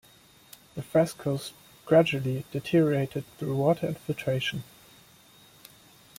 [0.73, 1.53] The frescoes
[1.85, 4.63] gradually deteriorated through water infiltration.